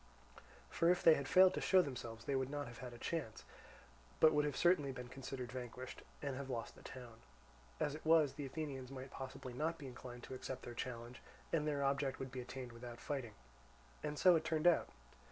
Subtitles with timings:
[0.71, 3.43] For if they had failed to show themselves they would not have had a chance,
[4.19, 7.21] but would have certainly been considered vanquished, and have lost the town.
[7.79, 11.21] As it was, the Athenians might possibly not be inclined to accept their challenge,
[11.53, 13.35] and their object would be attained without fighting.
[14.01, 14.89] And so it turned out.